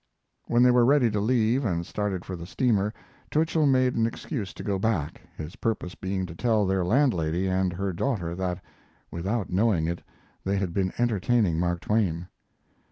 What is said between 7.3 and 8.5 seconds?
and her daughter